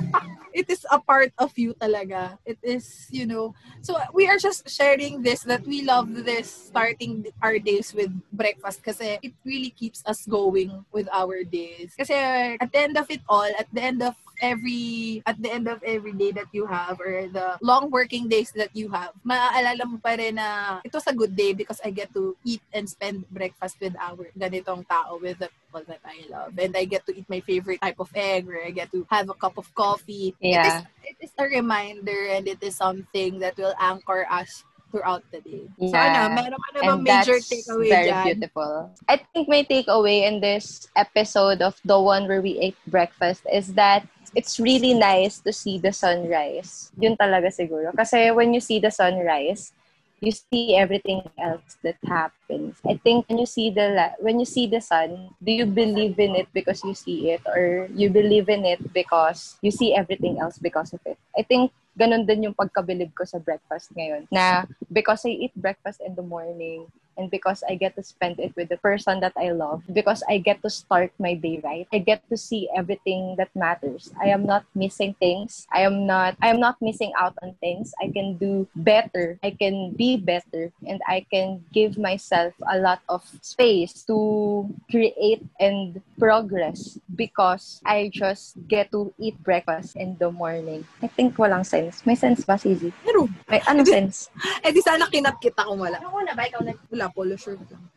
[0.52, 2.38] it is a part of you talaga.
[2.44, 7.26] It is, you know, so we are just sharing this that we love this starting
[7.42, 11.94] our days with breakfast kasi it really keeps us going with our days.
[11.96, 12.14] Kasi
[12.56, 15.82] at the end of it all, at the end of every at the end of
[15.84, 19.98] every day that you have or the long working days that you have, maaalala mo
[20.02, 23.28] pa rin na it was a good day because I get to eat and spend
[23.30, 26.56] breakfast with our ganitong tao with the people that I love.
[26.58, 29.28] And I get to eat my favorite type of egg or I get to have
[29.30, 30.34] a cup of coffee.
[30.40, 30.64] Yeah.
[30.64, 35.22] It is, it is a reminder and it is something that will anchor us throughout
[35.30, 35.70] the day.
[35.86, 36.26] So Yeah.
[36.26, 38.24] ano, meron ka na bang And major takeaway very dyan?
[38.34, 38.90] beautiful.
[39.08, 43.74] I think my takeaway in this episode of the one where we ate breakfast is
[43.74, 46.92] that it's really nice to see the sunrise.
[46.98, 47.90] Yun talaga siguro.
[47.94, 49.72] Kasi when you see the sunrise,
[50.20, 52.76] you see everything else that happens.
[52.84, 56.36] I think when you see the when you see the sun, do you believe in
[56.36, 60.60] it because you see it or you believe in it because you see everything else
[60.60, 61.16] because of it?
[61.32, 64.28] I think ganun din yung pagkabilib ko sa breakfast ngayon.
[64.28, 68.54] Na because I eat breakfast in the morning and because I get to spend it
[68.56, 71.98] with the person that I love, because I get to start my day right, I
[71.98, 74.10] get to see everything that matters.
[74.20, 75.66] I am not missing things.
[75.72, 77.92] I am not I am not missing out on things.
[78.00, 79.38] I can do better.
[79.42, 85.42] I can be better and I can give myself a lot of space to create
[85.58, 90.84] and progress because I just get to eat breakfast in the morning.
[91.02, 92.04] I think walang sense.
[92.04, 92.92] May sense ba, Sisi?
[93.04, 93.32] Meron.
[93.48, 94.28] May ano sense?
[94.64, 95.96] Eh di sana kinap kita kung wala.
[96.04, 96.44] Ako na ba?
[96.44, 96.99] Ikaw na.
[97.00, 97.88] Wala, polo shirt lang.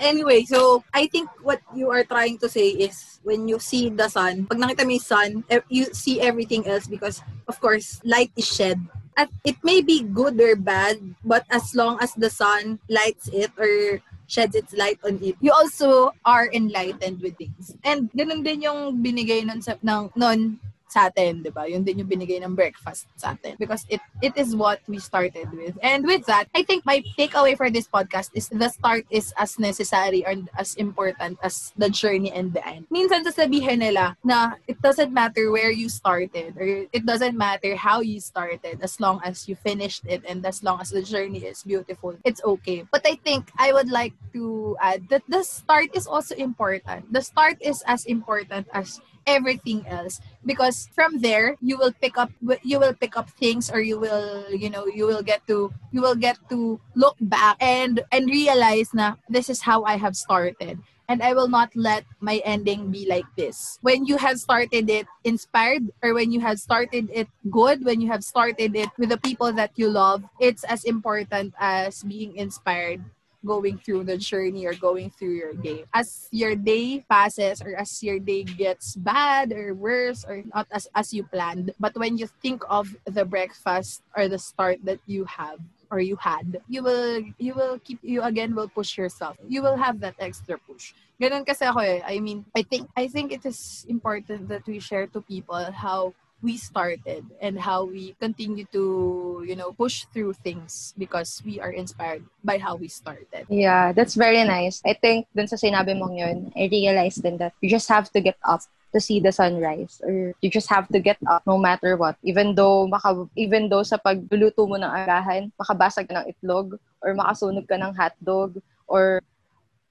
[0.00, 4.08] Anyway, so I think what you are trying to say is when you see the
[4.08, 5.30] sun, pag nakita mo yung sun,
[5.68, 8.80] you see everything else because of course light is shed.
[9.18, 13.50] At it may be good or bad, but as long as the sun lights it
[13.58, 17.74] or sheds its light on it, you also are enlightened with things.
[17.82, 21.68] And ganun din yung binigay nun sa, ng, nun sa atin, di ba?
[21.68, 23.54] Yun din yung binigay ng breakfast sa atin.
[23.60, 25.76] Because it it is what we started with.
[25.84, 29.58] And with that, I think my takeaway for this podcast is the start is as
[29.60, 32.88] necessary and as important as the journey and the end.
[32.88, 38.00] Minsan sasabihin nila na it doesn't matter where you started or it doesn't matter how
[38.00, 41.62] you started as long as you finished it and as long as the journey is
[41.62, 42.88] beautiful, it's okay.
[42.90, 47.12] But I think I would like to add that the start is also important.
[47.12, 50.20] The start is as important as everything else.
[50.44, 52.32] Because from there you will pick up
[52.64, 56.00] you will pick up things or you will you know you will get to you
[56.00, 60.80] will get to look back and and realize na this is how I have started.
[61.08, 63.80] And I will not let my ending be like this.
[63.80, 68.12] When you have started it inspired or when you have started it good, when you
[68.12, 73.00] have started it with the people that you love, it's as important as being inspired
[73.44, 75.84] going through the journey or going through your day.
[75.94, 80.88] As your day passes or as your day gets bad or worse or not as,
[80.94, 85.24] as you planned, but when you think of the breakfast or the start that you
[85.24, 89.36] have or you had, you will you will keep you again will push yourself.
[89.48, 90.92] You will have that extra push.
[91.20, 92.02] Ganun kasi ako eh.
[92.04, 96.12] I mean, I think I think it is important that we share to people how
[96.42, 101.70] we started and how we continue to, you know, push through things because we are
[101.70, 103.46] inspired by how we started.
[103.48, 104.80] Yeah, that's very nice.
[104.86, 108.20] I think dun sa sinabi mong yun, I realized then that you just have to
[108.20, 108.62] get up
[108.94, 112.54] to see the sunrise or you just have to get up no matter what even
[112.54, 117.68] though maka, even though sa pagluluto mo ng agahan makabasag ka ng itlog or makasunog
[117.68, 118.56] ka ng hotdog
[118.88, 119.20] or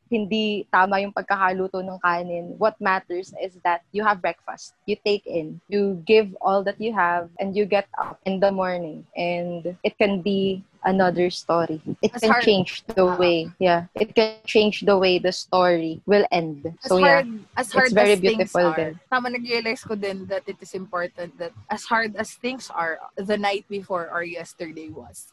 [0.10, 2.56] hindi tama yung pagkakaluto ng kanin.
[2.58, 4.74] What matters is that you have breakfast.
[4.86, 5.60] You take in.
[5.68, 9.06] You give all that you have and you get up in the morning.
[9.16, 11.82] And it can be another story.
[12.02, 13.18] It As can hard- change the Ah.
[13.20, 13.92] way, yeah.
[14.00, 16.64] It can change the way the story will end.
[16.84, 17.28] As So yeah, hard,
[17.60, 18.94] as hard very as things beautiful are, din.
[19.12, 23.36] tama nag-realize ko din that it is important that as hard as things are the
[23.36, 25.28] night before or yesterday was,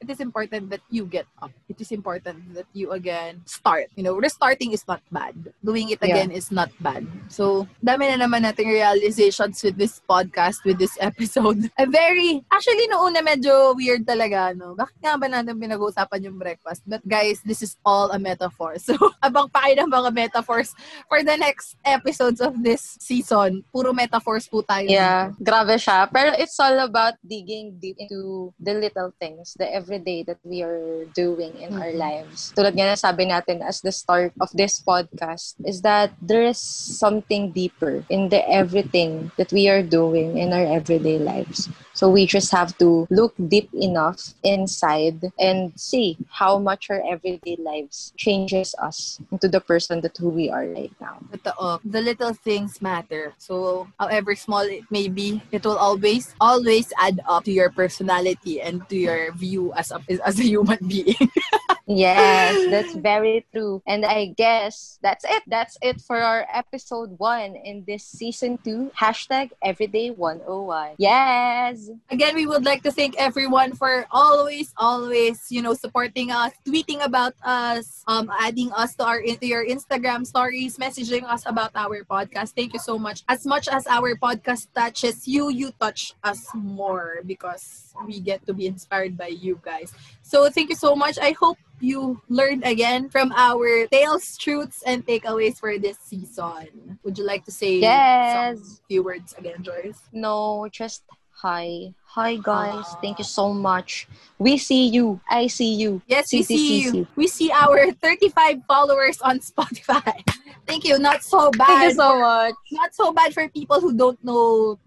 [0.00, 1.50] it is important that you get up.
[1.68, 3.88] It is important that you again start.
[3.96, 5.34] You know, restarting is not bad.
[5.64, 6.12] Doing it Yeah.
[6.12, 7.06] again is not bad.
[7.28, 11.70] So, dami na naman nating realizations with this podcast, with this episode.
[11.80, 14.76] A very, actually, noong una medyo weird talaga, no?
[14.76, 16.82] Bakit nga ba natin pinag-uusapan yung breakfast?
[16.84, 18.76] But guys, this is all a metaphor.
[18.86, 20.70] So, abang pa kayo ng mga metaphors
[21.10, 23.66] for the next episodes of this season.
[23.74, 24.86] Puro metaphors po tayo.
[24.86, 26.06] Yeah, grabe siya.
[26.06, 31.06] Pero it's all about digging deep into the little things, the everyday that we are
[31.14, 32.02] doing in our Mhm.
[32.02, 32.50] lives.
[32.58, 36.58] Tulad nga na sabi natin as the start of this podcast is that there is
[36.58, 41.70] something deeper in the everything that we are doing in our everyday lives.
[41.96, 47.56] So we just have to look deep enough inside and see how much our everyday
[47.56, 51.16] lives changes us into the person that who we are right now.
[51.32, 51.80] Totoo.
[51.88, 53.32] The little things matter.
[53.38, 58.60] So, however small it may be, it will always, always add up to your personality
[58.60, 61.16] and to your view as a, as a human being.
[61.86, 63.80] Yes, that's very true.
[63.86, 65.42] And I guess that's it.
[65.46, 68.90] That's it for our episode one in this season two.
[68.98, 70.98] Hashtag Everyday 101.
[70.98, 71.90] Yes.
[72.10, 77.04] Again, we would like to thank everyone for always, always, you know, supporting us, tweeting
[77.04, 82.02] about us, um, adding us to our into your Instagram stories, messaging us about our
[82.02, 82.50] podcast.
[82.58, 83.22] Thank you so much.
[83.28, 88.52] As much as our podcast touches you, you touch us more because we get to
[88.52, 89.94] be inspired by you guys.
[90.26, 91.18] So thank you so much.
[91.22, 96.98] I hope you learned again from our tales, truths, and takeaways for this season.
[97.04, 98.58] Would you like to say Yes.
[98.58, 100.02] some few words again, Joyce?
[100.10, 101.94] No, just hi.
[102.18, 102.90] Hi, guys.
[102.90, 102.98] Ah.
[103.00, 104.08] Thank you so much.
[104.42, 105.20] We see you.
[105.30, 106.02] I see you.
[106.10, 107.06] Yes, we see you.
[107.14, 110.26] We see our 35 followers on Spotify.
[110.66, 110.98] Thank you.
[110.98, 111.66] Not so bad.
[111.70, 112.54] Thank you so much.
[112.72, 114.80] Not so bad for people who don't know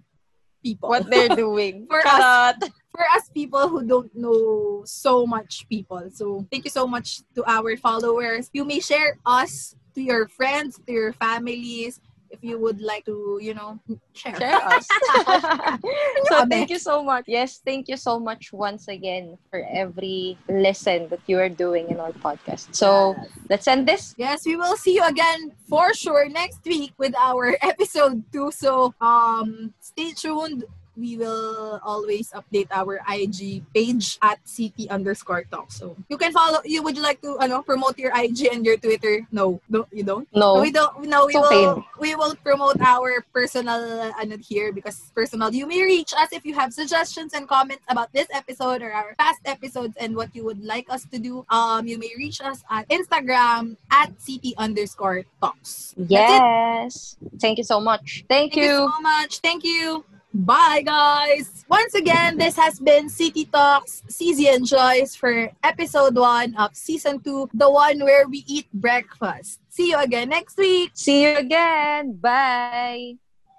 [0.65, 0.89] people.
[0.89, 1.87] What they're doing.
[1.87, 2.59] For Charot.
[2.99, 6.03] For us people who don't know so much people.
[6.11, 8.51] So thank you so much to our followers.
[8.51, 13.39] You may share us to your friends, to your families, if you would like to,
[13.41, 13.79] you know,
[14.11, 14.35] share.
[14.35, 14.83] Share us.
[16.27, 17.23] so thank you so much.
[17.25, 22.03] Yes, thank you so much once again for every listen that you are doing in
[22.03, 22.75] our podcast.
[22.75, 23.15] So
[23.49, 24.13] let's end this.
[24.17, 28.51] Yes, we will see you again for sure next week with our episode 2.
[28.51, 30.65] So um stay tuned.
[30.99, 35.71] We will always update our IG page at CT underscore talk.
[35.71, 38.75] So you can follow you would you like to ano, promote your IG and your
[38.75, 39.23] Twitter?
[39.31, 39.61] No.
[39.69, 40.27] No you don't?
[40.35, 40.59] No.
[40.59, 45.65] We don't no we will we will promote our personal ano here because personal you
[45.65, 49.39] may reach us if you have suggestions and comments about this episode or our past
[49.45, 51.47] episodes and what you would like us to do.
[51.47, 55.95] Um you may reach us at Instagram at CT underscore talks.
[55.95, 57.15] Yes.
[57.39, 58.25] Thank you so much.
[58.27, 59.39] Thank, Thank you so much.
[59.39, 60.03] Thank you.
[60.33, 61.65] Bye, guys.
[61.67, 67.19] Once again, this has been City Talks, CZ and Joyce for episode one of season
[67.19, 69.59] two, the one where we eat breakfast.
[69.69, 70.91] See you again next week.
[70.93, 72.13] See you again.
[72.13, 73.17] Bye.